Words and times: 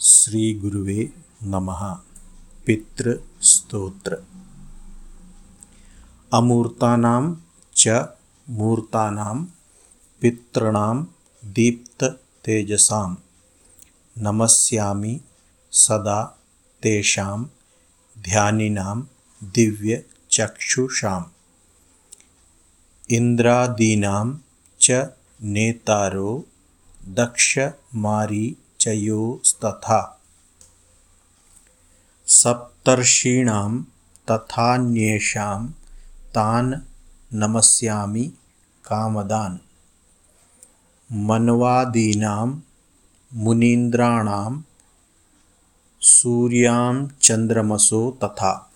श्रीगुरुवे 0.00 1.12
नमः। 1.42 1.94
पितृस्तोत्र। 2.66 4.24
अमूर्तानां 6.32 7.34
च 7.76 7.88
मूर्तानां 8.48 9.44
पितॄणां 10.20 11.04
दीप्ततेजसां 11.44 13.14
नमस्यामि 14.18 15.20
सदा 15.72 16.38
तेषां 16.82 17.44
ध्यानिनां 18.18 19.02
दिव्यचक्षुषाम्। 19.42 21.24
इन्द्रादीनां 23.10 24.38
च 24.80 25.10
नेतारो 25.42 26.48
दक्षमारीचयोस्तथा 28.86 30.20
सप्तर्षीणां 32.26 33.82
तथान्येषां 34.30 35.66
तान् 36.34 36.74
नमस्यामि 37.34 38.32
कामदान्। 38.84 39.58
मन्वादीनां 41.12 42.60
मुनीन्द्राणां 43.34 44.60
सूर्याञ्चन्द्रमसो 46.00 48.18
तथा। 48.24 48.70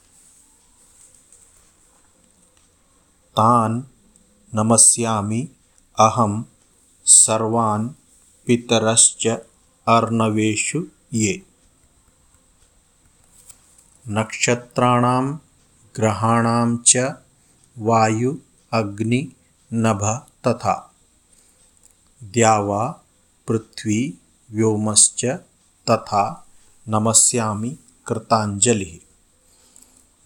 तान् 3.30 3.82
नमस्यामि 4.54 5.48
अहं 5.98 6.42
सर्वान् 7.04 7.88
पितरश्च 8.46 9.27
अर्णवेषु 9.88 10.84
ये। 11.15 11.42
नक्षत्राणां 14.08 15.36
ग्रहाणां 15.97 16.77
च 16.86 16.97
वायु 17.78 18.34
अग्नि 18.72 19.28
नभ 19.72 20.20
तथा। 20.47 20.92
द्यावा 22.22 22.95
पृथ्वी 23.48 24.14
व्योमश्च 24.50 25.27
तथा 25.91 26.47
नमस्यामि 26.89 27.77
कृताञ्जलिः। 28.06 28.98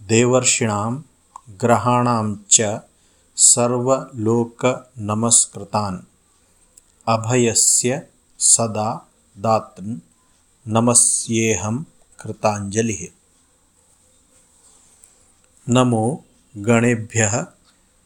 देवर्षीणां 0.07 1.03
ग्रहाणां 1.49 2.37
च 2.51 2.79
सर्वलोकनमस्कृतान्। 3.37 5.99
अभयस्य 7.09 8.07
सदा 8.39 9.07
दातन् 9.39 9.99
नमस्येऽहं 10.67 11.83
कृताञ्जलिः 12.21 13.09
नमो 15.69 16.25
गणेभ्यः 16.57 17.47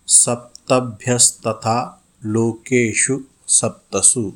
सप्तभ्यस्तथा 0.07 2.05
लोकेषु 2.25 3.21
सप्तसु। 3.49 4.33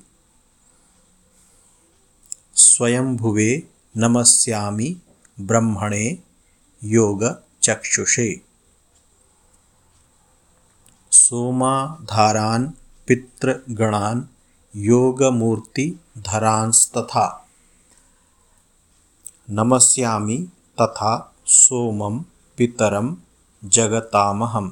स्वयंभुवे 2.54 3.68
नमस्यामि 3.96 5.00
ब्रह्मणे 5.40 6.18
योगचक्षुषे। 6.84 8.40
सोमाधारान् 11.12 12.68
पितृगणान् 13.06 14.22
योगमूर्तिधरांस्तथा 14.76 17.46
नमस्यामि 19.50 20.48
तथा 20.80 21.34
सोमं 21.46 22.22
पितरं 22.56 23.16
जगतामहम्। 23.64 24.70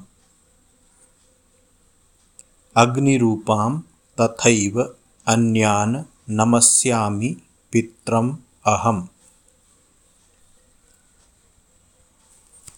अग्निरूपां 2.77 3.81
तथैव 4.21 4.95
अन्यान् 5.27 6.05
नमस्यामि 6.31 7.37
पित्रम् 7.73 8.37
अहम्। 8.67 9.07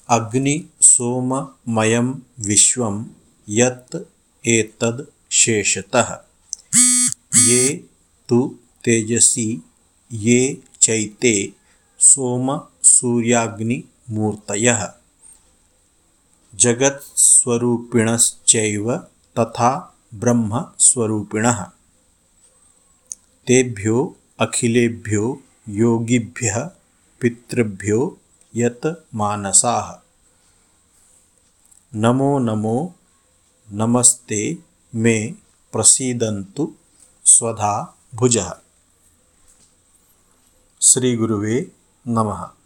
अग्निसोममयं 0.09 2.15
विश्वं 2.41 3.07
यत् 3.49 3.97
एतद् 4.47 5.33
शेषतः 5.33 6.30
ये 7.41 7.89
तु 8.29 8.57
तेजसी, 8.85 9.63
ये 10.13 10.63
चैते 10.81 11.53
सोमसूर्याग्निमूर्तयः 11.99 14.93
जगत्स्वरूपिणश्चैव 16.55 19.07
तथा 19.39 19.99
ब्रह्मस्वरूपिणः 20.15 21.71
तेभ्यो 23.47 24.17
अखिलेभ्यो 24.41 25.43
योगिभ्यः, 25.69 26.71
पितृभ्यो 27.21 28.19
यत् 28.57 28.87
मानसाः। 29.15 30.01
नमो 31.95 32.39
नमो, 32.39 32.95
नमस्ते, 33.73 34.59
मे 34.95 35.35
प्रसीदन्तु। 35.73 36.75
स्वधा 37.31 37.97
भुजः। 38.15 38.53
श्रीगुरुवे 40.83 41.73
नमः। 42.09 42.60